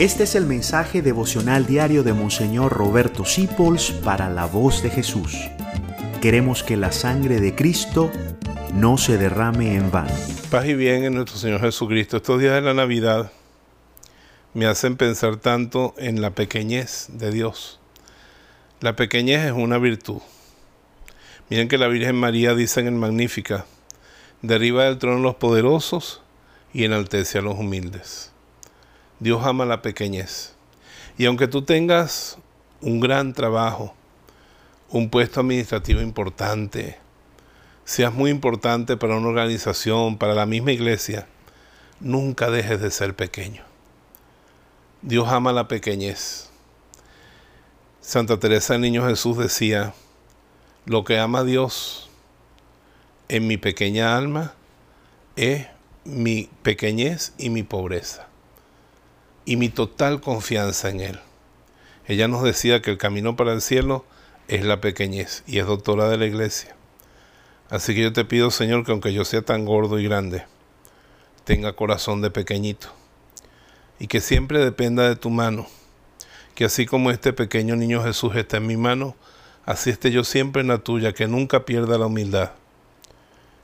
Este 0.00 0.22
es 0.22 0.34
el 0.34 0.46
mensaje 0.46 1.02
devocional 1.02 1.66
diario 1.66 2.02
de 2.02 2.14
Monseñor 2.14 2.72
Roberto 2.72 3.26
Sipols 3.26 3.90
para 3.90 4.30
la 4.30 4.46
voz 4.46 4.82
de 4.82 4.88
Jesús. 4.88 5.36
Queremos 6.22 6.62
que 6.62 6.78
la 6.78 6.90
sangre 6.90 7.38
de 7.38 7.54
Cristo 7.54 8.10
no 8.72 8.96
se 8.96 9.18
derrame 9.18 9.74
en 9.74 9.90
vano. 9.90 10.14
Paz 10.50 10.64
y 10.64 10.72
bien 10.72 11.04
en 11.04 11.16
nuestro 11.16 11.36
Señor 11.36 11.60
Jesucristo. 11.60 12.16
Estos 12.16 12.40
días 12.40 12.54
de 12.54 12.62
la 12.62 12.72
Navidad 12.72 13.30
me 14.54 14.64
hacen 14.64 14.96
pensar 14.96 15.36
tanto 15.36 15.94
en 15.98 16.22
la 16.22 16.30
pequeñez 16.30 17.08
de 17.10 17.30
Dios. 17.30 17.78
La 18.80 18.96
pequeñez 18.96 19.44
es 19.44 19.52
una 19.52 19.76
virtud. 19.76 20.22
Miren 21.50 21.68
que 21.68 21.76
la 21.76 21.88
Virgen 21.88 22.16
María 22.16 22.54
dice 22.54 22.80
en 22.80 22.86
el 22.86 22.94
Magnífica, 22.94 23.66
derriba 24.40 24.84
del 24.84 24.96
trono 24.96 25.18
los 25.18 25.34
poderosos 25.34 26.22
y 26.72 26.84
enaltece 26.84 27.36
a 27.36 27.42
los 27.42 27.58
humildes. 27.58 28.32
Dios 29.20 29.44
ama 29.44 29.66
la 29.66 29.82
pequeñez. 29.82 30.54
Y 31.18 31.26
aunque 31.26 31.46
tú 31.46 31.60
tengas 31.60 32.38
un 32.80 33.00
gran 33.00 33.34
trabajo, 33.34 33.94
un 34.88 35.10
puesto 35.10 35.40
administrativo 35.40 36.00
importante, 36.00 36.96
seas 37.84 38.14
muy 38.14 38.30
importante 38.30 38.96
para 38.96 39.18
una 39.18 39.28
organización, 39.28 40.16
para 40.16 40.32
la 40.32 40.46
misma 40.46 40.72
iglesia, 40.72 41.26
nunca 42.00 42.50
dejes 42.50 42.80
de 42.80 42.90
ser 42.90 43.14
pequeño. 43.14 43.62
Dios 45.02 45.28
ama 45.28 45.52
la 45.52 45.68
pequeñez. 45.68 46.48
Santa 48.00 48.38
Teresa 48.38 48.72
del 48.72 48.82
Niño 48.82 49.06
Jesús 49.06 49.36
decía, 49.36 49.92
lo 50.86 51.04
que 51.04 51.18
ama 51.18 51.44
Dios 51.44 52.08
en 53.28 53.46
mi 53.46 53.58
pequeña 53.58 54.16
alma 54.16 54.54
es 55.36 55.66
mi 56.04 56.48
pequeñez 56.62 57.34
y 57.36 57.50
mi 57.50 57.62
pobreza 57.62 58.29
y 59.50 59.56
mi 59.56 59.68
total 59.68 60.20
confianza 60.20 60.90
en 60.90 61.00
Él. 61.00 61.20
Ella 62.06 62.28
nos 62.28 62.44
decía 62.44 62.82
que 62.82 62.92
el 62.92 62.98
camino 62.98 63.34
para 63.34 63.52
el 63.52 63.60
cielo 63.60 64.04
es 64.46 64.64
la 64.64 64.80
pequeñez 64.80 65.42
y 65.44 65.58
es 65.58 65.66
doctora 65.66 66.08
de 66.08 66.18
la 66.18 66.26
iglesia. 66.26 66.76
Así 67.68 67.92
que 67.92 68.02
yo 68.02 68.12
te 68.12 68.24
pido, 68.24 68.52
Señor, 68.52 68.86
que 68.86 68.92
aunque 68.92 69.12
yo 69.12 69.24
sea 69.24 69.42
tan 69.42 69.64
gordo 69.64 69.98
y 69.98 70.04
grande, 70.04 70.44
tenga 71.42 71.72
corazón 71.72 72.22
de 72.22 72.30
pequeñito 72.30 72.90
y 73.98 74.06
que 74.06 74.20
siempre 74.20 74.60
dependa 74.60 75.08
de 75.08 75.16
tu 75.16 75.30
mano. 75.30 75.66
Que 76.54 76.66
así 76.66 76.86
como 76.86 77.10
este 77.10 77.32
pequeño 77.32 77.74
niño 77.74 78.04
Jesús 78.04 78.36
está 78.36 78.58
en 78.58 78.68
mi 78.68 78.76
mano, 78.76 79.16
así 79.66 79.90
esté 79.90 80.12
yo 80.12 80.22
siempre 80.22 80.62
en 80.62 80.68
la 80.68 80.78
tuya, 80.78 81.12
que 81.12 81.26
nunca 81.26 81.64
pierda 81.64 81.98
la 81.98 82.06
humildad. 82.06 82.52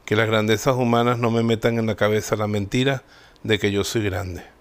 Que 0.05 0.17
las 0.17 0.27
grandezas 0.27 0.75
humanas 0.75 1.19
no 1.19 1.31
me 1.31 1.45
metan 1.45 1.79
en 1.79 1.87
la 1.87 1.95
cabeza 1.95 2.35
la 2.35 2.49
mentira 2.49 3.05
de 3.45 3.61
que 3.61 3.71
yo 3.71 3.85
soy 3.85 4.03
grande 4.03 4.56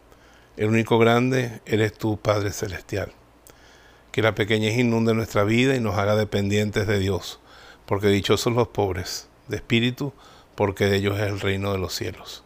el 0.58 0.68
único 0.68 0.98
grande 0.98 1.62
eres 1.66 1.94
tú, 1.94 2.18
Padre 2.18 2.52
Celestial. 2.52 3.12
Que 4.12 4.22
la 4.22 4.36
pequeñez 4.36 4.78
inunde 4.78 5.14
nuestra 5.14 5.44
vida 5.44 5.76
y 5.76 5.82
nos 5.82 5.98
haga 5.98 6.16
dependientes 6.16 6.88
de 6.88 7.00
Dios, 7.00 7.42
porque 7.86 8.08
dichosos 8.08 8.54
los 8.54 8.70
pobres 8.70 9.28
de 9.48 9.58
espíritu, 9.58 10.14
porque 10.56 10.86
de 10.86 10.96
ellos 10.98 11.20
es 11.20 11.28
el 11.28 11.42
reino 11.42 11.74
de 11.74 11.80
los 11.80 11.94
cielos. 11.94 12.44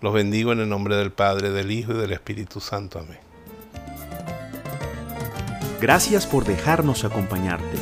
Los 0.00 0.14
bendigo 0.14 0.52
en 0.52 0.60
el 0.60 0.68
nombre 0.68 0.94
del 0.94 1.10
Padre, 1.10 1.50
del 1.50 1.72
Hijo 1.72 1.92
y 1.92 1.96
del 1.96 2.12
Espíritu 2.12 2.60
Santo. 2.60 3.00
Amén. 3.00 3.18
Gracias 5.80 6.26
por 6.26 6.44
dejarnos 6.44 7.04
acompañarte. 7.04 7.78